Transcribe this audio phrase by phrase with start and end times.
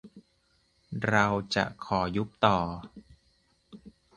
[1.07, 2.57] เรา จะขอยุบต่อ